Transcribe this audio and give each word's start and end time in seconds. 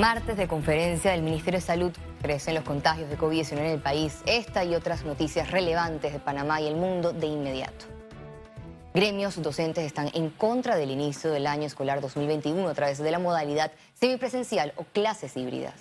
Martes 0.00 0.36
de 0.36 0.46
conferencia 0.46 1.12
del 1.12 1.22
Ministerio 1.22 1.58
de 1.58 1.64
Salud 1.64 1.92
crecen 2.20 2.54
los 2.54 2.64
contagios 2.64 3.08
de 3.08 3.16
COVID-19 3.16 3.58
en 3.60 3.64
el 3.64 3.80
país. 3.80 4.20
Esta 4.26 4.62
y 4.62 4.74
otras 4.74 5.06
noticias 5.06 5.50
relevantes 5.50 6.12
de 6.12 6.18
Panamá 6.18 6.60
y 6.60 6.66
el 6.66 6.76
mundo 6.76 7.14
de 7.14 7.26
inmediato. 7.26 7.86
Gremios 8.92 9.40
docentes 9.40 9.86
están 9.86 10.10
en 10.12 10.28
contra 10.28 10.76
del 10.76 10.90
inicio 10.90 11.30
del 11.30 11.46
año 11.46 11.62
escolar 11.62 12.02
2021 12.02 12.68
a 12.68 12.74
través 12.74 12.98
de 12.98 13.10
la 13.10 13.18
modalidad 13.18 13.72
semipresencial 13.94 14.74
o 14.76 14.84
clases 14.84 15.34
híbridas. 15.34 15.74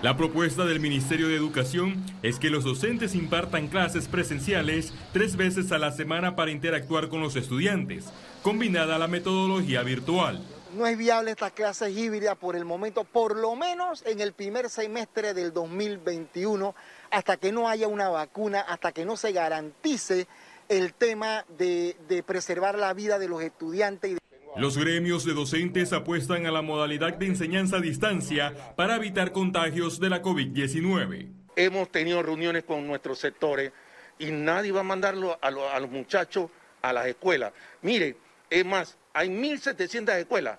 La 0.00 0.16
propuesta 0.16 0.64
del 0.64 0.78
Ministerio 0.78 1.26
de 1.26 1.36
Educación 1.36 2.04
es 2.22 2.38
que 2.38 2.50
los 2.50 2.62
docentes 2.62 3.16
impartan 3.16 3.66
clases 3.66 4.06
presenciales 4.06 4.92
tres 5.12 5.34
veces 5.34 5.72
a 5.72 5.78
la 5.78 5.90
semana 5.90 6.36
para 6.36 6.52
interactuar 6.52 7.08
con 7.08 7.20
los 7.20 7.34
estudiantes, 7.34 8.12
combinada 8.42 8.94
a 8.94 8.98
la 8.98 9.08
metodología 9.08 9.82
virtual. 9.82 10.40
No 10.74 10.86
es 10.86 10.96
viable 10.96 11.32
esta 11.32 11.50
clases 11.50 11.94
híbridas 11.94 12.36
por 12.36 12.56
el 12.56 12.64
momento, 12.64 13.04
por 13.04 13.36
lo 13.36 13.54
menos 13.54 14.02
en 14.06 14.20
el 14.20 14.32
primer 14.32 14.70
semestre 14.70 15.34
del 15.34 15.52
2021, 15.52 16.74
hasta 17.10 17.36
que 17.36 17.52
no 17.52 17.68
haya 17.68 17.88
una 17.88 18.08
vacuna, 18.08 18.60
hasta 18.60 18.90
que 18.92 19.04
no 19.04 19.18
se 19.18 19.32
garantice 19.32 20.26
el 20.70 20.94
tema 20.94 21.44
de, 21.58 21.96
de 22.08 22.22
preservar 22.22 22.78
la 22.78 22.94
vida 22.94 23.18
de 23.18 23.28
los 23.28 23.42
estudiantes. 23.42 24.16
Los 24.56 24.78
gremios 24.78 25.26
de 25.26 25.34
docentes 25.34 25.92
apuestan 25.92 26.46
a 26.46 26.50
la 26.50 26.62
modalidad 26.62 27.14
de 27.14 27.26
enseñanza 27.26 27.76
a 27.76 27.80
distancia 27.80 28.74
para 28.74 28.96
evitar 28.96 29.32
contagios 29.32 30.00
de 30.00 30.08
la 30.08 30.22
COVID-19. 30.22 31.28
Hemos 31.54 31.92
tenido 31.92 32.22
reuniones 32.22 32.64
con 32.64 32.86
nuestros 32.86 33.18
sectores 33.18 33.72
y 34.18 34.30
nadie 34.30 34.72
va 34.72 34.80
a 34.80 34.84
mandarlo 34.84 35.38
a, 35.42 35.48
a 35.48 35.80
los 35.80 35.90
muchachos 35.90 36.50
a 36.80 36.94
las 36.94 37.06
escuelas. 37.06 37.52
Mire, 37.82 38.16
es 38.48 38.64
más, 38.64 38.96
hay 39.14 39.28
1.700 39.28 40.18
escuelas, 40.18 40.58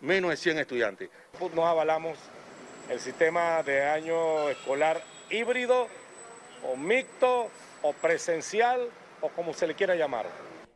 menos 0.00 0.30
de 0.30 0.36
100 0.36 0.58
estudiantes. 0.58 1.10
Nos 1.54 1.64
avalamos 1.64 2.18
el 2.90 3.00
sistema 3.00 3.62
de 3.62 3.82
año 3.84 4.48
escolar 4.48 5.02
híbrido 5.30 5.88
o 6.62 6.76
mixto 6.76 7.50
o 7.82 7.92
presencial 7.92 8.80
o 9.20 9.28
como 9.28 9.52
se 9.52 9.66
le 9.66 9.74
quiera 9.74 9.94
llamar. 9.94 10.26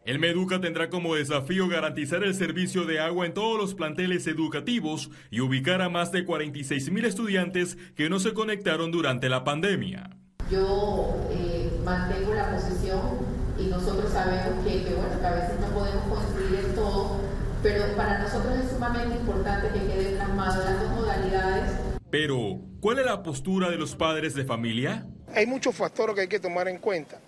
El 0.04 0.18
Meduca 0.18 0.60
tendrá 0.60 0.88
como 0.88 1.14
desafío 1.14 1.68
garantizar 1.68 2.24
el 2.24 2.34
servicio 2.34 2.84
de 2.84 3.00
agua 3.00 3.26
en 3.26 3.34
todos 3.34 3.58
los 3.58 3.74
planteles 3.74 4.26
educativos 4.26 5.10
y 5.30 5.40
ubicar 5.40 5.82
a 5.82 5.90
más 5.90 6.10
de 6.10 6.24
46 6.24 6.90
mil 6.90 7.04
estudiantes 7.04 7.76
que 7.96 8.08
no 8.08 8.18
se 8.18 8.32
conectaron 8.32 8.90
durante 8.90 9.28
la 9.28 9.44
pandemia. 9.44 10.16
Yo 10.50 11.14
eh, 11.32 11.70
mantengo 11.84 12.32
la 12.32 12.50
posición 12.50 13.29
y 13.60 13.66
nosotros 13.66 14.12
sabemos 14.12 14.64
que, 14.64 14.84
que, 14.84 14.94
bueno, 14.94 15.20
que 15.20 15.26
a 15.26 15.32
veces 15.32 15.60
no 15.60 15.66
podemos 15.68 16.04
construir 16.08 16.74
todo, 16.74 17.20
pero 17.62 17.84
para 17.96 18.18
nosotros 18.18 18.58
es 18.58 18.70
sumamente 18.70 19.16
importante 19.16 19.68
que 19.68 19.86
quede 19.86 20.16
plasmado 20.16 20.64
las 20.64 20.80
dos 20.80 20.90
modalidades. 20.90 21.70
Pero, 22.10 22.60
¿cuál 22.80 22.98
es 22.98 23.06
la 23.06 23.22
postura 23.22 23.70
de 23.70 23.76
los 23.76 23.94
padres 23.94 24.34
de 24.34 24.44
familia? 24.44 25.06
Hay 25.34 25.46
muchos 25.46 25.74
factores 25.74 26.14
que 26.14 26.22
hay 26.22 26.28
que 26.28 26.40
tomar 26.40 26.68
en 26.68 26.78
cuenta 26.78 27.20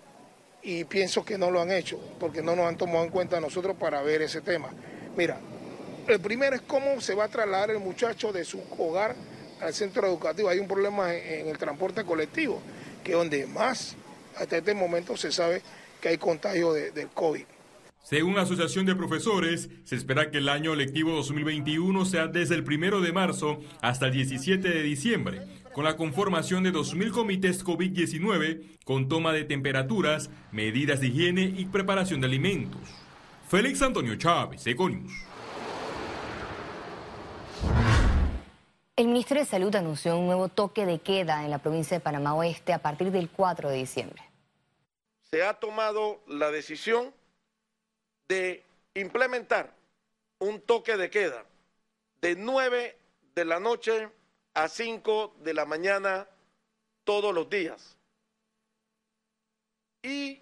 y 0.61 0.83
pienso 0.85 1.23
que 1.23 1.37
no 1.37 1.51
lo 1.51 1.61
han 1.61 1.71
hecho, 1.71 1.99
porque 2.19 2.41
no 2.41 2.55
nos 2.55 2.67
han 2.67 2.77
tomado 2.77 3.03
en 3.03 3.11
cuenta 3.11 3.39
nosotros 3.39 3.75
para 3.77 4.01
ver 4.01 4.21
ese 4.23 4.41
tema. 4.41 4.69
Mira, 5.15 5.37
el 6.07 6.19
primero 6.19 6.55
es 6.55 6.61
cómo 6.63 6.99
se 6.99 7.13
va 7.13 7.25
a 7.25 7.29
trasladar 7.29 7.71
el 7.71 7.79
muchacho 7.79 8.33
de 8.33 8.43
su 8.43 8.59
hogar 8.77 9.15
al 9.61 9.73
centro 9.73 10.07
educativo. 10.07 10.49
Hay 10.49 10.59
un 10.59 10.67
problema 10.67 11.13
en 11.13 11.47
el 11.47 11.57
transporte 11.57 12.03
colectivo, 12.03 12.59
que 13.03 13.11
es 13.11 13.17
donde 13.17 13.45
más 13.45 13.95
hasta 14.35 14.57
este 14.57 14.73
momento 14.73 15.15
se 15.15 15.31
sabe 15.31 15.61
que 16.03 16.09
hay 16.09 16.17
contagio 16.17 16.73
de, 16.73 16.91
del 16.91 17.07
COVID. 17.07 17.45
Según 18.03 18.35
la 18.35 18.41
Asociación 18.41 18.85
de 18.85 18.93
Profesores, 18.93 19.69
se 19.85 19.95
espera 19.95 20.29
que 20.29 20.39
el 20.39 20.49
año 20.49 20.75
lectivo 20.75 21.13
2021 21.13 22.03
sea 22.03 22.27
desde 22.27 22.55
el 22.55 22.65
primero 22.65 22.99
de 22.99 23.13
marzo 23.13 23.61
hasta 23.81 24.07
el 24.07 24.11
17 24.11 24.67
de 24.67 24.83
diciembre, 24.83 25.47
con 25.71 25.85
la 25.85 25.95
conformación 25.95 26.63
de 26.63 26.73
2.000 26.73 27.11
comités 27.11 27.63
COVID-19 27.63 28.79
con 28.83 29.07
toma 29.07 29.31
de 29.31 29.45
temperaturas, 29.45 30.29
medidas 30.51 30.99
de 30.99 31.07
higiene 31.07 31.53
y 31.57 31.63
preparación 31.65 32.19
de 32.19 32.27
alimentos. 32.27 32.81
Félix 33.47 33.81
Antonio 33.81 34.17
Chávez, 34.17 34.67
Econius. 34.67 35.13
El 38.97 39.07
Ministerio 39.07 39.43
de 39.43 39.49
Salud 39.49 39.73
anunció 39.73 40.17
un 40.17 40.25
nuevo 40.25 40.49
toque 40.49 40.85
de 40.85 40.99
queda 40.99 41.45
en 41.45 41.49
la 41.51 41.59
provincia 41.59 41.95
de 41.95 42.01
Panamá 42.01 42.35
Oeste 42.35 42.73
a 42.73 42.79
partir 42.79 43.09
del 43.11 43.29
4 43.29 43.69
de 43.69 43.77
diciembre. 43.77 44.32
Se 45.33 45.41
ha 45.41 45.55
tomado 45.55 46.21
la 46.27 46.51
decisión 46.51 47.11
de 48.27 48.63
implementar 48.93 49.73
un 50.37 50.61
toque 50.61 50.95
de 50.95 51.09
queda 51.09 51.43
de 52.21 52.35
9 52.35 52.95
de 53.33 53.43
la 53.43 53.59
noche 53.59 54.11
a 54.53 54.69
5 54.69 55.37
de 55.39 55.55
la 55.55 55.65
mañana 55.65 56.27
todos 57.03 57.33
los 57.33 57.49
días. 57.49 57.97
Y 60.03 60.39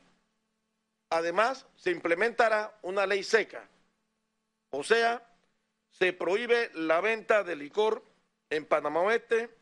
además 1.09 1.66
se 1.78 1.91
implementará 1.91 2.78
una 2.81 3.06
ley 3.06 3.23
seca, 3.23 3.69
o 4.72 4.84
sea, 4.84 5.25
se 5.90 6.12
prohíbe 6.12 6.69
la 6.73 7.00
venta 7.00 7.46
de 7.46 7.56
licor 7.56 8.03
en 8.50 8.66
Panamá 8.66 9.00
Oeste 9.03 9.58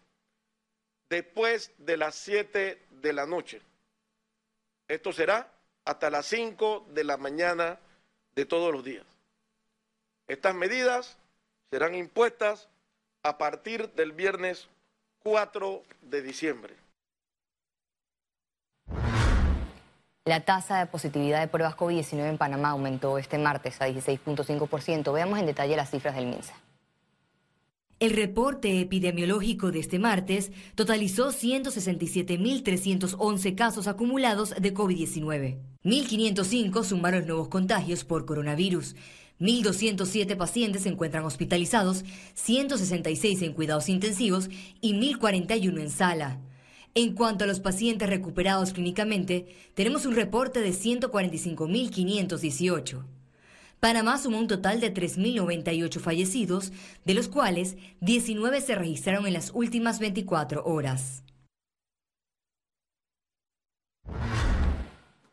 después 1.08 1.72
de 1.78 1.98
las 1.98 2.16
7 2.16 2.84
de 2.90 3.14
la 3.14 3.28
noche. 3.28 3.69
Esto 4.90 5.14
será 5.14 5.48
hasta 5.86 6.10
las 6.10 6.26
5 6.26 6.88
de 6.90 7.04
la 7.04 7.16
mañana 7.18 7.80
de 8.36 8.46
todos 8.46 8.74
los 8.74 8.84
días. 8.84 9.06
Estas 10.28 10.56
medidas 10.56 11.18
serán 11.70 11.94
impuestas 11.94 12.68
a 13.24 13.38
partir 13.38 13.94
del 13.94 14.12
viernes 14.12 14.68
4 15.24 15.84
de 16.02 16.22
diciembre. 16.24 16.76
La 20.26 20.42
tasa 20.42 20.80
de 20.80 20.86
positividad 20.88 21.40
de 21.40 21.48
pruebas 21.48 21.76
COVID-19 21.76 22.28
en 22.28 22.38
Panamá 22.38 22.70
aumentó 22.70 23.18
este 23.18 23.38
martes 23.38 23.82
a 23.82 23.88
16.5%. 23.88 25.14
Veamos 25.14 25.40
en 25.40 25.46
detalle 25.46 25.76
las 25.76 25.92
cifras 25.92 26.16
del 26.16 26.26
MINSA. 26.26 26.54
El 28.00 28.12
reporte 28.12 28.80
epidemiológico 28.80 29.74
de 29.74 29.80
este 29.80 30.00
martes 30.00 30.54
totalizó 30.76 31.34
167.311 31.34 33.56
casos 33.56 33.88
acumulados 33.88 34.56
de 34.58 34.74
COVID-19. 34.74 35.58
1.505 35.84 36.86
sumaron 36.86 37.28
nuevos 37.28 37.50
contagios 37.50 38.06
por 38.06 38.26
coronavirus. 38.26 38.96
1.207 39.42 40.38
pacientes 40.38 40.84
se 40.84 40.90
encuentran 40.90 41.26
hospitalizados, 41.26 42.06
166 42.36 43.42
en 43.42 43.52
cuidados 43.52 43.90
intensivos 43.90 44.50
y 44.80 44.94
1.041 44.94 45.82
en 45.82 45.90
sala. 45.90 46.40
En 46.96 47.16
cuanto 47.16 47.44
a 47.44 47.48
los 47.48 47.60
pacientes 47.60 48.08
recuperados 48.08 48.72
clínicamente, 48.72 49.54
tenemos 49.74 50.06
un 50.06 50.16
reporte 50.16 50.62
de 50.62 50.72
145.518. 50.72 53.19
Panamá 53.80 54.18
sumó 54.18 54.40
un 54.40 54.48
total 54.48 54.82
de 54.82 54.94
3.098 54.94 56.00
fallecidos, 56.00 56.74
de 57.06 57.14
los 57.14 57.30
cuales 57.30 57.78
19 58.02 58.60
se 58.60 58.76
registraron 58.76 59.26
en 59.26 59.34
las 59.34 59.52
últimas 59.54 60.00
24 60.00 60.66
horas. 60.66 61.24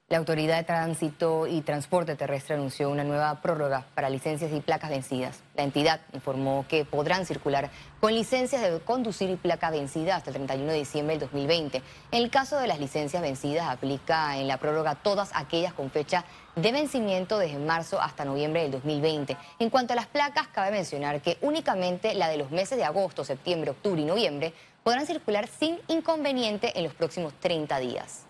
La 0.09 0.19
Autoridad 0.19 0.59
de 0.59 0.63
Tránsito 0.63 1.49
y 1.49 1.63
Transporte 1.63 2.15
Terrestre 2.15 2.55
anunció 2.55 2.91
una 2.91 3.03
nueva 3.03 3.43
prórroga 3.43 3.87
para 3.97 4.09
licencias 4.09 4.53
y 4.53 4.61
placas 4.61 4.89
vencidas. 4.89 5.43
La 5.57 5.65
entidad 5.65 6.01
informó 6.13 6.65
que 6.69 6.85
podrán 6.85 7.27
circular 7.27 7.73
con 7.99 8.15
licencias 8.15 8.63
de 8.63 8.79
conducir 8.79 9.31
y 9.31 9.35
placa 9.35 9.69
vencida 9.69 10.15
hasta 10.15 10.31
el 10.31 10.37
31 10.37 10.71
de 10.71 10.79
diciembre 10.79 11.19
del 11.19 11.29
2020. 11.29 11.83
En 12.13 12.23
el 12.23 12.31
caso 12.31 12.57
de 12.57 12.69
las 12.69 12.79
licencias 12.79 13.21
vencidas, 13.21 13.69
aplica 13.69 14.39
en 14.39 14.47
la 14.47 14.59
prórroga 14.59 14.95
todas 14.95 15.33
aquellas 15.35 15.73
con 15.73 15.91
fecha 15.91 16.25
de 16.55 16.71
vencimiento 16.71 17.37
desde 17.39 17.59
marzo 17.59 18.01
hasta 18.01 18.25
noviembre 18.25 18.63
del 18.63 18.71
2020. 18.71 19.37
En 19.59 19.71
cuanto 19.71 19.95
a 19.95 19.97
las 19.97 20.07
placas, 20.07 20.47
cabe 20.47 20.71
mencionar 20.71 21.21
que 21.21 21.37
únicamente 21.41 22.15
la 22.15 22.29
de 22.29 22.37
los 22.37 22.53
meses 22.53 22.79
de 22.79 22.85
agosto, 22.85 23.25
septiembre, 23.25 23.73
octubre 23.73 24.01
y 24.01 24.05
noviembre 24.05 24.55
podrán 24.85 25.05
circular 25.05 25.49
sin 25.49 25.81
inconveniente 25.89 26.79
en 26.79 26.85
los 26.85 26.95
próximos 26.95 27.35
30 27.41 27.81
días. 27.81 28.26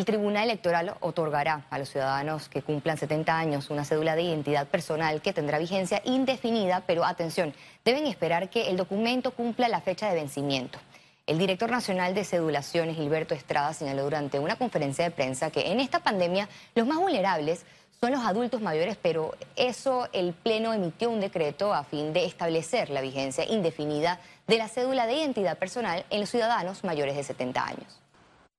El 0.00 0.06
Tribunal 0.06 0.44
Electoral 0.44 0.94
otorgará 1.00 1.66
a 1.68 1.78
los 1.78 1.90
ciudadanos 1.90 2.48
que 2.48 2.62
cumplan 2.62 2.96
70 2.96 3.36
años 3.36 3.68
una 3.68 3.84
cédula 3.84 4.16
de 4.16 4.22
identidad 4.22 4.66
personal 4.66 5.20
que 5.20 5.34
tendrá 5.34 5.58
vigencia 5.58 6.00
indefinida, 6.06 6.84
pero 6.86 7.04
atención, 7.04 7.52
deben 7.84 8.06
esperar 8.06 8.48
que 8.48 8.70
el 8.70 8.78
documento 8.78 9.32
cumpla 9.32 9.68
la 9.68 9.82
fecha 9.82 10.08
de 10.08 10.14
vencimiento. 10.14 10.78
El 11.26 11.36
director 11.36 11.70
nacional 11.70 12.14
de 12.14 12.24
cedulaciones, 12.24 12.96
Gilberto 12.96 13.34
Estrada, 13.34 13.74
señaló 13.74 14.04
durante 14.04 14.38
una 14.38 14.56
conferencia 14.56 15.04
de 15.04 15.10
prensa 15.10 15.50
que 15.50 15.70
en 15.70 15.80
esta 15.80 16.00
pandemia 16.00 16.48
los 16.74 16.86
más 16.86 16.96
vulnerables 16.96 17.66
son 18.00 18.12
los 18.12 18.24
adultos 18.24 18.62
mayores, 18.62 18.96
pero 18.96 19.34
eso 19.54 20.08
el 20.14 20.32
Pleno 20.32 20.72
emitió 20.72 21.10
un 21.10 21.20
decreto 21.20 21.74
a 21.74 21.84
fin 21.84 22.14
de 22.14 22.24
establecer 22.24 22.88
la 22.88 23.02
vigencia 23.02 23.44
indefinida 23.44 24.18
de 24.46 24.56
la 24.56 24.68
cédula 24.68 25.06
de 25.06 25.16
identidad 25.16 25.58
personal 25.58 26.06
en 26.08 26.20
los 26.20 26.30
ciudadanos 26.30 26.84
mayores 26.84 27.16
de 27.16 27.22
70 27.22 27.62
años. 27.62 28.00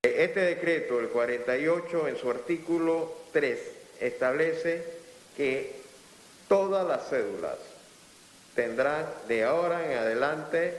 Este 0.04 0.40
decreto, 0.40 1.00
el 1.00 1.10
48, 1.10 2.08
en 2.08 2.18
su 2.18 2.32
artículo 2.32 3.14
3, 3.34 3.60
establece 4.00 4.84
que 5.38 5.76
todas 6.48 6.88
las 6.88 7.08
cédulas 7.08 7.58
tendrán 8.56 9.06
de 9.28 9.44
ahora 9.44 9.86
en 9.86 10.00
adelante 10.00 10.76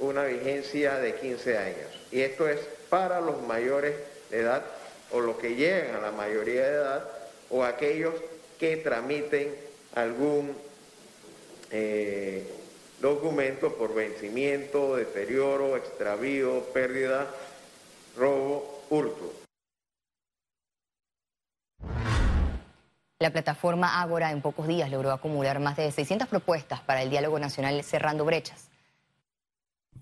una 0.00 0.24
vigencia 0.24 0.96
de 0.96 1.14
15 1.14 1.58
años. 1.58 2.00
Y 2.10 2.22
esto 2.22 2.48
es 2.48 2.58
para 2.88 3.20
los 3.20 3.40
mayores 3.42 3.94
de 4.30 4.40
edad 4.40 4.64
o 5.12 5.20
los 5.20 5.36
que 5.36 5.54
llegan 5.54 5.94
a 5.94 6.00
la 6.00 6.10
mayoría 6.10 6.62
de 6.64 6.74
edad 6.74 7.08
o 7.50 7.62
aquellos 7.62 8.14
que 8.58 8.78
tramiten 8.78 9.54
algún 9.94 10.56
eh, 11.70 12.42
documento 13.00 13.74
por 13.74 13.94
vencimiento, 13.94 14.96
deterioro, 14.96 15.76
extravío, 15.76 16.64
pérdida, 16.72 17.28
robo, 18.18 18.84
hurto. 18.90 19.32
La 23.20 23.32
plataforma 23.32 24.00
Ágora 24.00 24.30
en 24.30 24.42
pocos 24.42 24.68
días 24.68 24.90
logró 24.90 25.10
acumular 25.10 25.58
más 25.58 25.76
de 25.76 25.90
600 25.90 26.28
propuestas 26.28 26.80
para 26.82 27.02
el 27.02 27.10
diálogo 27.10 27.40
nacional 27.40 27.82
cerrando 27.82 28.24
brechas. 28.24 28.70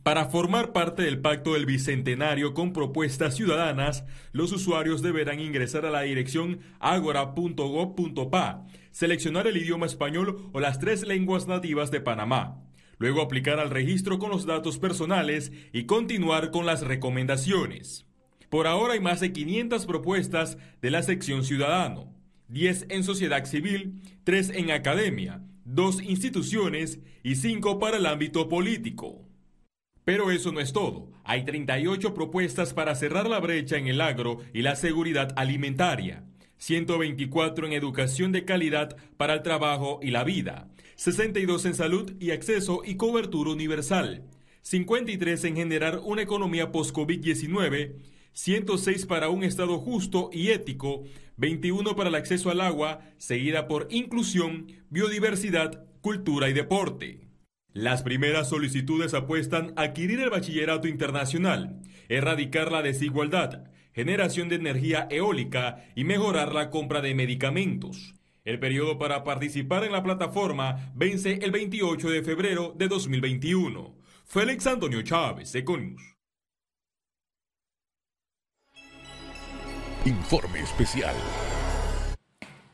Para 0.02 0.26
formar 0.26 0.72
parte 0.72 1.02
del 1.02 1.20
Pacto 1.20 1.54
del 1.54 1.66
Bicentenario 1.66 2.54
con 2.54 2.72
propuestas 2.72 3.34
ciudadanas, 3.34 4.04
los 4.30 4.52
usuarios 4.52 5.02
deberán 5.02 5.40
ingresar 5.40 5.84
a 5.84 5.90
la 5.90 6.02
dirección 6.02 6.60
agora.gov.pa, 6.78 8.66
seleccionar 8.92 9.48
el 9.48 9.56
idioma 9.56 9.86
español 9.86 10.50
o 10.52 10.60
las 10.60 10.78
tres 10.78 11.04
lenguas 11.04 11.48
nativas 11.48 11.90
de 11.90 12.00
Panamá, 12.00 12.62
luego 12.98 13.20
aplicar 13.20 13.58
al 13.58 13.70
registro 13.70 14.20
con 14.20 14.30
los 14.30 14.46
datos 14.46 14.78
personales 14.78 15.50
y 15.72 15.86
continuar 15.86 16.52
con 16.52 16.66
las 16.66 16.82
recomendaciones. 16.82 18.05
Por 18.56 18.66
ahora 18.66 18.94
hay 18.94 19.00
más 19.00 19.20
de 19.20 19.34
500 19.34 19.84
propuestas 19.84 20.56
de 20.80 20.90
la 20.90 21.02
sección 21.02 21.44
ciudadano, 21.44 22.14
10 22.48 22.86
en 22.88 23.04
sociedad 23.04 23.44
civil, 23.44 24.00
3 24.24 24.52
en 24.54 24.70
academia, 24.70 25.42
2 25.66 26.00
instituciones 26.04 27.00
y 27.22 27.34
5 27.34 27.78
para 27.78 27.98
el 27.98 28.06
ámbito 28.06 28.48
político. 28.48 29.28
Pero 30.06 30.30
eso 30.30 30.52
no 30.52 30.60
es 30.60 30.72
todo. 30.72 31.10
Hay 31.22 31.44
38 31.44 32.14
propuestas 32.14 32.72
para 32.72 32.94
cerrar 32.94 33.28
la 33.28 33.40
brecha 33.40 33.76
en 33.76 33.88
el 33.88 34.00
agro 34.00 34.38
y 34.54 34.62
la 34.62 34.74
seguridad 34.74 35.34
alimentaria, 35.36 36.24
124 36.56 37.66
en 37.66 37.74
educación 37.74 38.32
de 38.32 38.46
calidad 38.46 38.96
para 39.18 39.34
el 39.34 39.42
trabajo 39.42 40.00
y 40.02 40.12
la 40.12 40.24
vida, 40.24 40.70
62 40.94 41.66
en 41.66 41.74
salud 41.74 42.14
y 42.20 42.30
acceso 42.30 42.80
y 42.86 42.94
cobertura 42.94 43.50
universal, 43.50 44.24
53 44.62 45.44
en 45.44 45.56
generar 45.56 46.00
una 46.02 46.22
economía 46.22 46.72
post-COVID-19, 46.72 48.15
106 48.36 49.06
para 49.06 49.30
un 49.30 49.44
Estado 49.44 49.78
justo 49.78 50.28
y 50.30 50.48
ético, 50.48 51.04
21 51.38 51.96
para 51.96 52.10
el 52.10 52.14
acceso 52.14 52.50
al 52.50 52.60
agua, 52.60 53.00
seguida 53.16 53.66
por 53.66 53.88
inclusión, 53.90 54.66
biodiversidad, 54.90 55.86
cultura 56.02 56.50
y 56.50 56.52
deporte. 56.52 57.22
Las 57.72 58.02
primeras 58.02 58.50
solicitudes 58.50 59.14
apuestan 59.14 59.72
a 59.76 59.84
adquirir 59.84 60.20
el 60.20 60.28
bachillerato 60.28 60.86
internacional, 60.86 61.80
erradicar 62.10 62.70
la 62.70 62.82
desigualdad, 62.82 63.70
generación 63.94 64.50
de 64.50 64.56
energía 64.56 65.08
eólica 65.10 65.86
y 65.94 66.04
mejorar 66.04 66.52
la 66.52 66.68
compra 66.68 67.00
de 67.00 67.14
medicamentos. 67.14 68.16
El 68.44 68.58
periodo 68.58 68.98
para 68.98 69.24
participar 69.24 69.82
en 69.84 69.92
la 69.92 70.02
plataforma 70.02 70.92
vence 70.94 71.38
el 71.40 71.52
28 71.52 72.10
de 72.10 72.22
febrero 72.22 72.74
de 72.76 72.88
2021. 72.88 73.96
Félix 74.26 74.66
Antonio 74.66 75.00
Chávez, 75.00 75.54
Econius. 75.54 76.15
Informe 80.06 80.60
especial. 80.60 81.16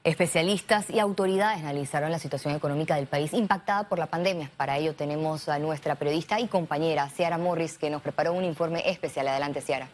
Especialistas 0.04 0.90
y 0.90 0.98
autoridades 0.98 1.60
analizaron 1.62 2.10
la 2.10 2.18
situación 2.18 2.54
económica 2.54 2.96
del 2.96 3.06
país 3.06 3.32
impactada 3.32 3.88
por 3.88 3.98
la 3.98 4.08
pandemia. 4.08 4.50
Para 4.58 4.76
ello 4.76 4.94
tenemos 4.94 5.48
a 5.48 5.58
nuestra 5.58 5.94
periodista 5.94 6.40
y 6.40 6.46
compañera 6.46 7.08
Ciara 7.08 7.38
Morris 7.38 7.78
que 7.78 7.88
nos 7.88 8.02
preparó 8.02 8.34
un 8.34 8.44
informe 8.44 8.82
especial. 8.86 9.28
Adelante, 9.28 9.62
Ciara. 9.62 9.88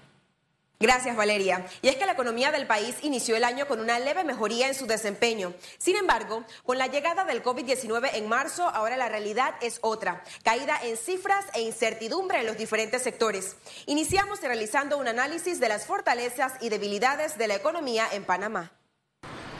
Gracias, 0.81 1.17
Valeria. 1.17 1.67
Y 1.83 1.89
es 1.89 1.97
que 1.97 2.07
la 2.07 2.13
economía 2.13 2.53
del 2.53 2.69
país 2.69 2.95
inició 3.03 3.35
el 3.35 3.43
año 3.43 3.67
con 3.67 3.81
una 3.81 3.99
leve 3.99 4.23
mejoría 4.23 4.69
en 4.69 4.77
su 4.77 4.87
desempeño. 4.87 5.53
Sin 5.77 5.97
embargo, 5.97 6.45
con 6.65 6.79
la 6.79 6.87
llegada 6.87 7.25
del 7.25 7.43
COVID-19 7.43 8.11
en 8.15 8.29
marzo, 8.29 8.63
ahora 8.63 8.97
la 8.97 9.09
realidad 9.09 9.57
es 9.61 9.81
otra. 9.83 10.23
Caída 10.45 10.79
en 10.85 10.97
cifras 10.97 11.45
e 11.55 11.63
incertidumbre 11.63 12.39
en 12.39 12.47
los 12.47 12.57
diferentes 12.57 13.03
sectores. 13.03 13.57
Iniciamos 13.87 14.41
realizando 14.41 14.99
un 14.99 15.09
análisis 15.09 15.59
de 15.59 15.69
las 15.69 15.85
fortalezas 15.85 16.53
y 16.61 16.69
debilidades 16.69 17.37
de 17.37 17.49
la 17.49 17.57
economía 17.57 18.07
en 18.13 18.23
Panamá. 18.25 18.78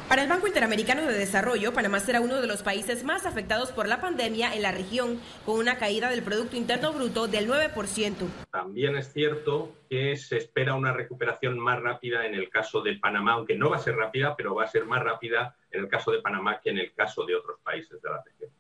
Para 0.09 0.23
el 0.23 0.29
Banco 0.31 0.47
Interamericano 0.47 1.07
de 1.07 1.19
Desarrollo, 1.19 1.75
Panamá 1.75 2.01
será 2.01 2.23
uno 2.23 2.41
de 2.41 2.47
los 2.47 2.63
países 2.63 3.05
más 3.05 3.27
afectados 3.27 3.73
por 3.73 3.87
la 3.87 4.01
pandemia 4.01 4.55
en 4.55 4.63
la 4.63 4.73
región, 4.73 5.21
con 5.45 5.59
una 5.59 5.77
caída 5.77 6.09
del 6.09 6.23
Producto 6.23 6.57
Interno 6.57 6.95
Bruto 6.95 7.29
del 7.29 7.47
9%. 7.47 8.15
También 8.51 8.97
es 8.97 9.13
cierto 9.13 9.75
que 9.91 10.17
se 10.17 10.39
espera 10.39 10.75
una 10.75 10.95
recuperación 10.95 11.59
más 11.59 11.83
rápida 11.83 12.25
en 12.25 12.35
el 12.35 12.49
caso 12.49 12.81
de 12.81 12.97
Panamá, 12.97 13.33
aunque 13.33 13.55
no 13.55 13.69
va 13.69 13.77
a 13.77 13.81
ser 13.81 13.97
rápida, 13.97 14.35
pero 14.35 14.55
va 14.55 14.65
a 14.65 14.69
ser 14.69 14.87
más 14.87 15.03
rápida 15.03 15.55
en 15.71 15.81
el 15.81 15.89
caso 15.89 16.11
de 16.11 16.23
Panamá 16.23 16.59
que 16.59 16.71
en 16.71 16.79
el 16.79 16.95
caso 16.95 17.27
de 17.27 17.37
otros 17.37 17.61
países 17.61 18.01
de 18.01 18.09
la 18.09 18.23
región. 18.25 18.51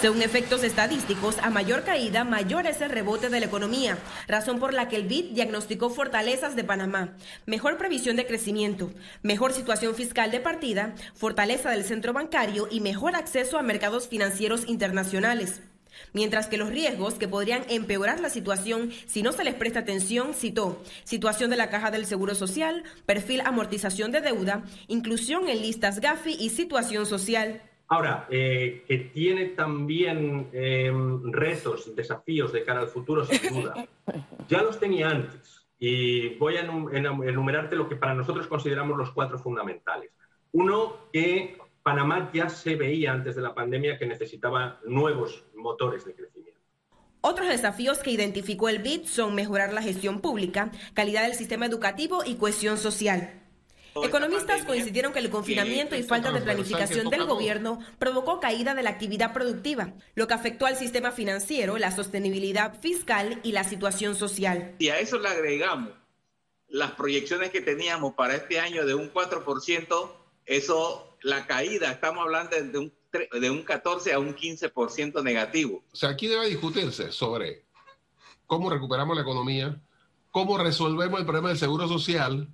Según 0.00 0.22
efectos 0.22 0.64
estadísticos, 0.64 1.36
a 1.42 1.50
mayor 1.50 1.84
caída, 1.84 2.24
mayor 2.24 2.66
es 2.66 2.80
el 2.80 2.88
rebote 2.88 3.28
de 3.28 3.38
la 3.38 3.44
economía, 3.44 3.98
razón 4.26 4.58
por 4.58 4.72
la 4.72 4.88
que 4.88 4.96
el 4.96 5.06
BID 5.06 5.32
diagnosticó 5.32 5.90
fortalezas 5.90 6.56
de 6.56 6.64
Panamá, 6.64 7.18
mejor 7.44 7.76
previsión 7.76 8.16
de 8.16 8.26
crecimiento, 8.26 8.90
mejor 9.22 9.52
situación 9.52 9.94
fiscal 9.94 10.30
de 10.30 10.40
partida, 10.40 10.94
fortaleza 11.14 11.70
del 11.70 11.84
centro 11.84 12.14
bancario 12.14 12.66
y 12.70 12.80
mejor 12.80 13.14
acceso 13.14 13.58
a 13.58 13.62
mercados 13.62 14.08
financieros 14.08 14.66
internacionales. 14.68 15.60
Mientras 16.14 16.46
que 16.46 16.56
los 16.56 16.70
riesgos 16.70 17.16
que 17.16 17.28
podrían 17.28 17.64
empeorar 17.68 18.20
la 18.20 18.30
situación 18.30 18.92
si 19.06 19.22
no 19.22 19.32
se 19.32 19.44
les 19.44 19.54
presta 19.54 19.80
atención, 19.80 20.32
citó 20.32 20.82
situación 21.04 21.50
de 21.50 21.58
la 21.58 21.68
caja 21.68 21.90
del 21.90 22.06
Seguro 22.06 22.34
Social, 22.34 22.84
perfil 23.04 23.42
amortización 23.42 24.12
de 24.12 24.22
deuda, 24.22 24.64
inclusión 24.88 25.46
en 25.50 25.60
listas 25.60 26.00
GAFI 26.00 26.38
y 26.40 26.48
situación 26.48 27.04
social. 27.04 27.60
Ahora, 27.92 28.28
eh, 28.30 28.84
que 28.86 28.98
tiene 28.98 29.46
también 29.46 30.48
eh, 30.52 30.92
retos, 31.24 31.94
desafíos 31.96 32.52
de 32.52 32.62
cara 32.64 32.82
al 32.82 32.88
futuro, 32.88 33.24
sin 33.24 33.52
duda. 33.52 33.84
Ya 34.48 34.62
los 34.62 34.78
tenía 34.78 35.08
antes 35.08 35.66
y 35.76 36.36
voy 36.36 36.56
a 36.56 36.60
enumerarte 36.60 37.74
lo 37.74 37.88
que 37.88 37.96
para 37.96 38.14
nosotros 38.14 38.46
consideramos 38.46 38.96
los 38.96 39.10
cuatro 39.10 39.40
fundamentales. 39.40 40.12
Uno, 40.52 41.08
que 41.12 41.58
Panamá 41.82 42.30
ya 42.32 42.48
se 42.48 42.76
veía 42.76 43.12
antes 43.12 43.34
de 43.34 43.42
la 43.42 43.54
pandemia 43.54 43.98
que 43.98 44.06
necesitaba 44.06 44.78
nuevos 44.84 45.44
motores 45.56 46.04
de 46.04 46.14
crecimiento. 46.14 46.60
Otros 47.22 47.48
desafíos 47.48 47.98
que 47.98 48.12
identificó 48.12 48.68
el 48.68 48.78
BID 48.78 49.06
son 49.06 49.34
mejorar 49.34 49.72
la 49.72 49.82
gestión 49.82 50.20
pública, 50.20 50.70
calidad 50.94 51.24
del 51.24 51.34
sistema 51.34 51.66
educativo 51.66 52.22
y 52.24 52.36
cohesión 52.36 52.78
social. 52.78 53.40
Economistas 54.02 54.64
coincidieron 54.64 55.12
que 55.12 55.18
el 55.18 55.30
confinamiento 55.30 55.96
y 55.96 56.02
falta 56.02 56.30
de 56.32 56.40
planificación 56.40 57.10
del 57.10 57.24
gobierno 57.26 57.80
provocó 57.98 58.40
caída 58.40 58.74
de 58.74 58.82
la 58.82 58.90
actividad 58.90 59.32
productiva, 59.32 59.94
lo 60.14 60.26
que 60.26 60.34
afectó 60.34 60.66
al 60.66 60.76
sistema 60.76 61.10
financiero, 61.10 61.78
la 61.78 61.94
sostenibilidad 61.94 62.80
fiscal 62.80 63.40
y 63.42 63.52
la 63.52 63.64
situación 63.64 64.14
social. 64.14 64.74
Y 64.78 64.88
a 64.88 65.00
eso 65.00 65.18
le 65.18 65.28
agregamos 65.28 65.90
las 66.68 66.92
proyecciones 66.92 67.50
que 67.50 67.60
teníamos 67.60 68.14
para 68.14 68.36
este 68.36 68.60
año 68.60 68.86
de 68.86 68.94
un 68.94 69.12
4%, 69.12 70.12
eso, 70.46 71.16
la 71.22 71.46
caída, 71.46 71.90
estamos 71.90 72.22
hablando 72.22 72.56
de 72.56 72.78
un, 72.78 72.92
de 73.40 73.50
un 73.50 73.62
14 73.62 74.12
a 74.12 74.18
un 74.18 74.34
15% 74.34 75.22
negativo. 75.22 75.82
O 75.92 75.96
sea, 75.96 76.10
aquí 76.10 76.28
debe 76.28 76.46
discutirse 76.46 77.10
sobre 77.10 77.64
cómo 78.46 78.70
recuperamos 78.70 79.16
la 79.16 79.22
economía, 79.22 79.80
cómo 80.30 80.58
resolvemos 80.58 81.18
el 81.18 81.26
problema 81.26 81.48
del 81.48 81.58
seguro 81.58 81.88
social, 81.88 82.48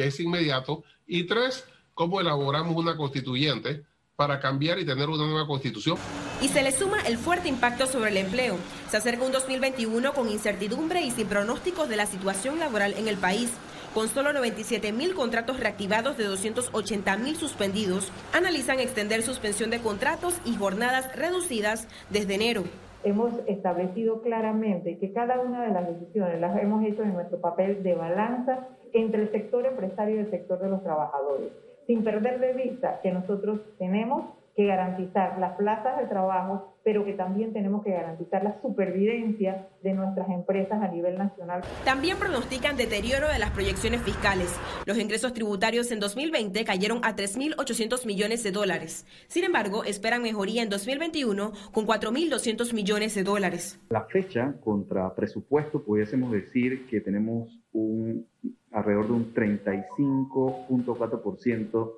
que 0.00 0.06
es 0.06 0.18
inmediato, 0.18 0.82
y 1.06 1.24
tres, 1.24 1.68
cómo 1.92 2.22
elaboramos 2.22 2.74
una 2.74 2.96
constituyente 2.96 3.82
para 4.16 4.40
cambiar 4.40 4.78
y 4.78 4.86
tener 4.86 5.10
una 5.10 5.26
nueva 5.26 5.46
constitución. 5.46 5.98
Y 6.40 6.48
se 6.48 6.62
le 6.62 6.72
suma 6.72 7.02
el 7.06 7.18
fuerte 7.18 7.50
impacto 7.50 7.86
sobre 7.86 8.08
el 8.08 8.16
empleo. 8.16 8.56
Se 8.88 8.96
acerca 8.96 9.26
un 9.26 9.32
2021 9.32 10.14
con 10.14 10.30
incertidumbre 10.30 11.02
y 11.02 11.10
sin 11.10 11.26
pronósticos 11.26 11.90
de 11.90 11.96
la 11.96 12.06
situación 12.06 12.58
laboral 12.58 12.94
en 12.96 13.08
el 13.08 13.18
país. 13.18 13.52
Con 13.92 14.08
solo 14.08 14.32
97 14.32 14.90
mil 14.92 15.14
contratos 15.14 15.60
reactivados 15.60 16.16
de 16.16 16.24
280 16.24 17.18
mil 17.18 17.36
suspendidos, 17.36 18.10
analizan 18.32 18.80
extender 18.80 19.20
suspensión 19.22 19.68
de 19.68 19.80
contratos 19.80 20.40
y 20.46 20.56
jornadas 20.56 21.14
reducidas 21.14 21.88
desde 22.08 22.36
enero. 22.36 22.64
Hemos 23.04 23.34
establecido 23.46 24.22
claramente 24.22 24.98
que 24.98 25.12
cada 25.12 25.40
una 25.40 25.62
de 25.62 25.74
las 25.74 25.86
decisiones 25.88 26.40
las 26.40 26.56
hemos 26.58 26.84
hecho 26.86 27.02
en 27.02 27.12
nuestro 27.12 27.38
papel 27.42 27.82
de 27.82 27.94
balanza 27.94 28.66
entre 28.92 29.22
el 29.22 29.32
sector 29.32 29.66
empresario 29.66 30.16
y 30.16 30.18
el 30.20 30.30
sector 30.30 30.60
de 30.60 30.68
los 30.68 30.82
trabajadores, 30.82 31.52
sin 31.86 32.04
perder 32.04 32.40
de 32.40 32.52
vista 32.52 33.00
que 33.02 33.12
nosotros 33.12 33.60
tenemos 33.78 34.24
que 34.56 34.66
garantizar 34.66 35.38
las 35.38 35.56
plazas 35.56 35.98
de 35.98 36.06
trabajo, 36.06 36.74
pero 36.82 37.04
que 37.04 37.12
también 37.12 37.52
tenemos 37.52 37.84
que 37.84 37.92
garantizar 37.92 38.42
la 38.42 38.60
supervivencia 38.60 39.68
de 39.82 39.92
nuestras 39.92 40.28
empresas 40.28 40.82
a 40.82 40.88
nivel 40.88 41.16
nacional. 41.16 41.62
También 41.84 42.16
pronostican 42.18 42.76
deterioro 42.76 43.28
de 43.28 43.38
las 43.38 43.50
proyecciones 43.50 44.02
fiscales. 44.02 44.58
Los 44.86 44.98
ingresos 44.98 45.32
tributarios 45.32 45.90
en 45.92 46.00
2020 46.00 46.64
cayeron 46.64 46.98
a 47.04 47.14
3.800 47.14 48.06
millones 48.06 48.42
de 48.42 48.50
dólares. 48.50 49.06
Sin 49.28 49.44
embargo, 49.44 49.84
esperan 49.84 50.22
mejoría 50.22 50.62
en 50.62 50.68
2021 50.68 51.52
con 51.72 51.86
4.200 51.86 52.74
millones 52.74 53.14
de 53.14 53.22
dólares. 53.22 53.78
La 53.90 54.04
fecha 54.06 54.54
contra 54.64 55.14
presupuesto, 55.14 55.82
pudiésemos 55.82 56.32
decir 56.32 56.86
que 56.86 57.00
tenemos 57.00 57.48
un 57.72 58.26
alrededor 58.70 59.06
de 59.06 59.12
un 59.12 59.32
35.4% 59.34 61.92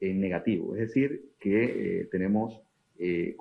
en 0.00 0.20
negativo, 0.20 0.74
es 0.74 0.80
decir, 0.80 1.30
que 1.38 2.00
eh, 2.00 2.08
tenemos 2.10 2.60
eh, 2.98 3.36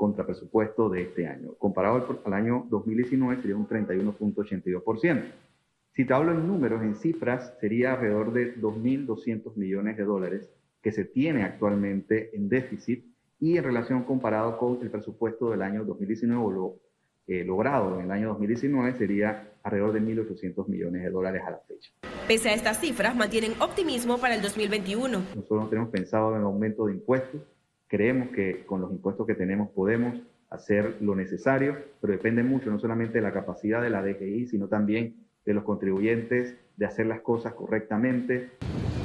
de 0.89 1.01
este 1.01 1.27
año. 1.27 1.55
Comparado 1.57 2.21
al, 2.23 2.33
año 2.33 2.65
2019 2.69 3.41
sería 3.41 3.57
un 3.57 3.67
31.82%. 3.67 5.23
Si 5.93 6.05
te 6.05 6.13
hablo 6.13 6.31
en 6.31 6.47
números, 6.47 6.81
en 6.81 6.95
cifras, 6.95 7.53
sería 7.59 7.91
alrededor 7.93 8.31
de 8.31 8.55
2.200 8.55 9.57
millones 9.57 9.97
de 9.97 10.03
dólares 10.03 10.49
que 10.81 10.93
se 10.93 11.03
tiene 11.03 11.43
actualmente 11.43 12.33
en 12.35 12.47
déficit 12.47 13.03
y 13.39 13.57
en 13.57 13.63
relación 13.63 14.03
comparado 14.03 14.57
con 14.57 14.79
el 14.81 14.89
presupuesto 14.89 15.51
del 15.51 15.61
año 15.61 15.83
2019 15.83 16.55
lo 16.55 16.79
eh, 17.29 17.45
logrado 17.45 17.99
en 17.99 18.05
el 18.05 18.11
año 18.11 18.29
2019 18.29 18.97
sería 18.97 19.51
alrededor 19.61 19.93
de 19.93 20.01
1.800 20.01 20.67
millones 20.67 21.03
de 21.03 21.11
dólares 21.11 21.43
a 21.45 21.51
la 21.51 21.59
fecha. 21.59 21.91
Pese 22.27 22.49
a 22.49 22.53
estas 22.55 22.79
cifras, 22.79 23.15
mantienen 23.15 23.53
optimismo 23.61 24.17
para 24.17 24.33
el 24.33 24.41
2021. 24.41 25.19
Nosotros 25.35 25.63
no 25.63 25.69
tenemos 25.69 25.89
pensado 25.91 26.35
en 26.35 26.41
aumento 26.41 26.87
de 26.87 26.93
impuestos. 26.93 27.41
Creemos 27.87 28.29
que 28.29 28.65
con 28.65 28.81
los 28.81 28.91
impuestos 28.91 29.27
que 29.27 29.35
tenemos 29.35 29.69
podemos 29.69 30.19
hacer 30.49 30.97
lo 31.01 31.15
necesario, 31.15 31.77
pero 32.01 32.13
depende 32.13 32.41
mucho 32.41 32.71
no 32.71 32.79
solamente 32.79 33.19
de 33.19 33.21
la 33.21 33.31
capacidad 33.31 33.79
de 33.79 33.91
la 33.91 34.01
DGI, 34.01 34.47
sino 34.47 34.67
también 34.67 35.27
de 35.45 35.53
los 35.53 35.63
contribuyentes 35.63 36.55
de 36.77 36.85
hacer 36.85 37.05
las 37.05 37.21
cosas 37.21 37.53
correctamente. 37.53 38.49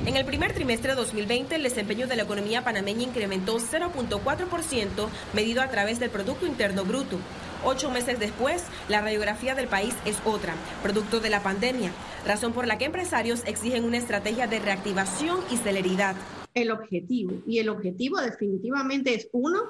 En 0.07 0.17
el 0.17 0.25
primer 0.25 0.53
trimestre 0.53 0.91
de 0.91 0.97
2020, 0.97 1.57
el 1.57 1.63
desempeño 1.63 2.07
de 2.07 2.17
la 2.17 2.23
economía 2.23 2.63
panameña 2.63 3.03
incrementó 3.03 3.57
0.4%, 3.57 5.09
medido 5.35 5.63
a 5.63 5.69
través 5.69 5.99
del 5.99 6.11
Producto 6.11 6.47
Interno 6.47 6.85
Bruto. 6.85 7.19
Ocho 7.67 7.91
meses 7.91 8.21
después, 8.21 8.63
la 8.91 9.01
radiografía 9.01 9.55
del 9.55 9.69
país 9.69 9.95
es 10.05 10.19
otra, 10.27 10.55
producto 10.83 11.21
de 11.21 11.31
la 11.31 11.43
pandemia, 11.43 11.93
razón 12.27 12.53
por 12.53 12.67
la 12.67 12.77
que 12.77 12.85
empresarios 12.85 13.43
exigen 13.47 13.85
una 13.85 13.97
estrategia 13.97 14.47
de 14.47 14.61
reactivación 14.61 15.41
y 15.51 15.57
celeridad. 15.57 16.15
El 16.53 16.71
objetivo, 16.71 17.41
y 17.47 17.61
el 17.61 17.71
objetivo 17.71 18.21
definitivamente 18.21 19.15
es 19.15 19.31
uno, 19.33 19.63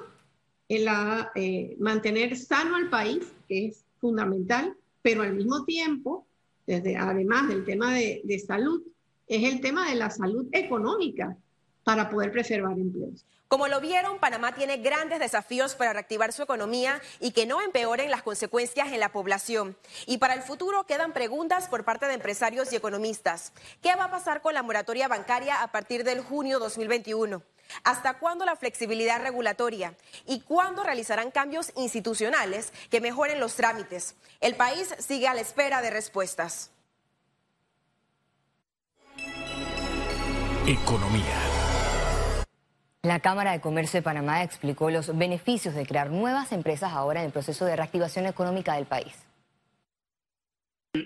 el, 0.67 0.89
eh, 1.35 1.77
mantener 1.79 2.35
sano 2.37 2.75
al 2.75 2.89
país, 2.89 3.31
que 3.47 3.67
es 3.67 3.85
fundamental, 4.01 4.75
pero 5.01 5.21
al 5.21 5.33
mismo 5.33 5.63
tiempo, 5.63 6.27
desde, 6.67 6.97
además 6.97 7.47
del 7.47 7.63
tema 7.63 7.93
de, 7.93 8.19
de 8.25 8.39
salud, 8.39 8.83
es 9.25 9.53
el 9.53 9.61
tema 9.61 9.89
de 9.89 9.95
la 9.95 10.09
salud 10.09 10.47
económica 10.51 11.37
para 11.85 12.09
poder 12.09 12.31
preservar 12.31 12.73
empleos. 12.73 13.23
Como 13.47 13.67
lo 13.67 13.79
vieron, 13.79 14.17
Panamá 14.17 14.55
tiene 14.55 14.77
grandes 14.77 15.19
desafíos 15.19 15.75
para 15.75 15.93
reactivar 15.93 16.33
su 16.33 16.41
economía 16.41 16.99
y 17.19 17.31
que 17.31 17.45
no 17.45 17.61
empeoren 17.61 18.09
las 18.09 18.23
consecuencias 18.23 18.91
en 18.91 18.99
la 18.99 19.11
población. 19.11 19.77
Y 20.07 20.17
para 20.17 20.33
el 20.33 20.41
futuro 20.41 20.87
quedan 20.87 21.13
preguntas 21.13 21.67
por 21.67 21.85
parte 21.85 22.07
de 22.07 22.15
empresarios 22.15 22.73
y 22.73 22.75
economistas. 22.75 23.53
¿Qué 23.83 23.95
va 23.95 24.05
a 24.05 24.11
pasar 24.11 24.41
con 24.41 24.55
la 24.55 24.63
moratoria 24.63 25.07
bancaria 25.07 25.61
a 25.61 25.71
partir 25.71 26.03
del 26.03 26.21
junio 26.21 26.57
2021? 26.57 27.43
¿Hasta 27.83 28.15
cuándo 28.17 28.45
la 28.45 28.55
flexibilidad 28.55 29.21
regulatoria? 29.21 29.95
¿Y 30.25 30.39
cuándo 30.41 30.83
realizarán 30.83 31.29
cambios 31.29 31.71
institucionales 31.75 32.73
que 32.89 32.99
mejoren 32.99 33.39
los 33.39 33.55
trámites? 33.55 34.15
El 34.41 34.55
país 34.55 34.95
sigue 34.97 35.27
a 35.27 35.35
la 35.35 35.41
espera 35.41 35.83
de 35.83 35.91
respuestas. 35.91 36.71
Economía. 40.67 41.54
La 43.05 43.19
Cámara 43.19 43.51
de 43.51 43.61
Comercio 43.61 43.99
de 43.99 44.03
Panamá 44.03 44.41
explicó 44.41 44.89
los 44.89 45.15
beneficios 45.15 45.75
de 45.75 45.85
crear 45.85 46.09
nuevas 46.09 46.51
empresas 46.51 46.91
ahora 46.91 47.19
en 47.19 47.27
el 47.27 47.31
proceso 47.31 47.63
de 47.63 47.75
reactivación 47.75 48.25
económica 48.25 48.73
del 48.73 48.87
país. 48.87 49.15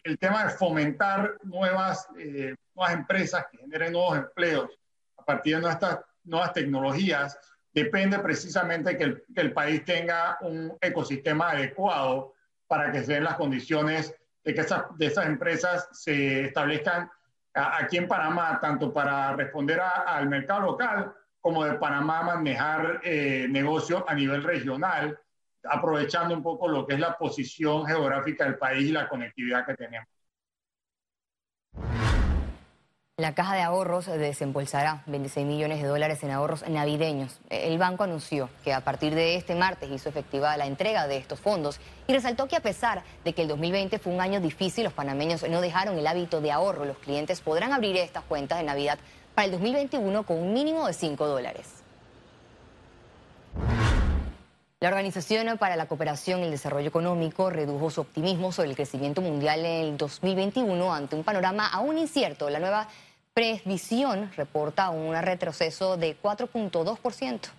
El, 0.06 0.18
tema 0.18 0.46
de 0.46 0.52
fomentar 0.52 1.36
nuevas, 1.44 2.08
eh, 2.18 2.56
nuevas 2.74 2.94
empresas 2.94 3.48
que 3.52 3.58
generen 3.58 3.92
nuevos 3.92 4.18
empleos 4.18 4.70
a 5.18 5.26
partir 5.26 5.58
de 5.58 5.62
nuestras 5.62 6.00
nuevas 6.24 6.54
tecnologías 6.54 7.38
depende 7.74 8.18
precisamente 8.20 8.98
que 8.98 9.04
el, 9.04 9.24
que 9.36 9.42
el 9.42 9.52
país 9.52 9.84
tenga 9.84 10.38
un 10.40 10.78
ecosistema 10.80 11.52
adecuado 11.52 12.34
para 12.68 12.94
que 12.94 13.04
se 13.04 13.16
den 13.16 13.26
las 13.26 13.36
condiciones 13.36 14.16
de 14.46 14.54
que 14.54 14.62
esas, 14.62 14.84
de 14.98 15.06
esas 15.08 15.26
empresas 15.26 15.90
se 15.92 16.46
establezcan 16.46 17.12
aquí 17.54 17.98
en 17.98 18.08
Panamá, 18.08 18.58
tanto 18.62 18.94
para 18.94 19.36
responder 19.36 19.82
al 19.82 20.30
mercado 20.30 20.62
local 20.62 21.14
como 21.50 21.66
de 21.66 21.80
Panamá 21.80 22.22
manejar 22.22 23.02
eh, 23.04 23.48
negocios 23.50 24.04
a 24.06 24.14
nivel 24.14 24.44
regional, 24.44 25.20
aprovechando 25.64 26.36
un 26.36 26.44
poco 26.44 26.68
lo 26.68 26.86
que 26.86 26.94
es 26.94 27.00
la 27.00 27.18
posición 27.18 27.88
geográfica 27.88 28.46
del 28.46 28.60
país 28.60 28.88
y 28.88 28.92
la 28.92 29.10
conectividad 29.10 29.66
que 29.66 29.74
tenemos. 29.74 30.08
La 33.18 33.34
caja 33.34 33.56
de 33.56 33.64
ahorros 33.64 34.06
desembolsará 34.06 35.02
26 35.08 35.46
millones 35.46 35.82
de 35.82 35.88
dólares 35.88 36.24
en 36.24 36.30
ahorros 36.30 36.70
navideños. 36.70 37.42
El 37.50 37.80
banco 37.80 38.04
anunció 38.04 38.50
que 38.64 38.72
a 38.72 38.82
partir 38.82 39.16
de 39.16 39.36
este 39.36 39.56
martes 39.56 39.90
hizo 39.90 40.08
efectiva 40.08 40.56
la 40.56 40.68
entrega 40.68 41.08
de 41.08 41.18
estos 41.18 41.40
fondos 41.40 41.82
y 42.08 42.14
resaltó 42.14 42.48
que 42.48 42.58
a 42.58 42.62
pesar 42.62 43.04
de 43.26 43.34
que 43.34 43.42
el 43.42 43.48
2020 43.48 43.98
fue 43.98 44.14
un 44.14 44.22
año 44.22 44.40
difícil, 44.40 44.84
los 44.84 44.94
panameños 44.94 45.44
no 45.50 45.62
dejaron 45.62 45.98
el 45.98 46.06
hábito 46.06 46.42
de 46.42 46.52
ahorro. 46.52 46.86
Los 46.86 47.00
clientes 47.00 47.42
podrán 47.42 47.74
abrir 47.74 47.98
estas 47.98 48.24
cuentas 48.24 48.60
de 48.60 48.66
Navidad 48.66 49.00
para 49.40 49.46
el 49.46 49.52
2021 49.54 50.24
con 50.24 50.38
un 50.38 50.52
mínimo 50.52 50.86
de 50.86 50.92
5 50.92 51.26
dólares. 51.26 51.66
La 54.82 54.90
Organización 54.90 55.58
para 55.58 55.78
la 55.78 55.88
Cooperación 55.88 56.42
y 56.42 56.44
el 56.44 56.52
Desarrollo 56.52 56.90
Económico 56.90 57.50
redujo 57.50 57.90
su 57.90 58.02
optimismo 58.02 58.52
sobre 58.52 58.68
el 58.68 58.76
crecimiento 58.76 59.22
mundial 59.22 59.62
en 59.62 59.86
el 59.86 59.98
2021 59.98 60.94
ante 60.94 61.16
un 61.16 61.24
panorama 61.24 61.70
aún 61.70 61.98
incierto. 61.98 62.50
La 62.50 62.60
nueva 62.60 62.90
previsión 63.34 64.30
reporta 64.36 64.90
un 64.90 65.16
retroceso 65.16 65.96
de 65.96 66.18
4.2%. 66.22 67.59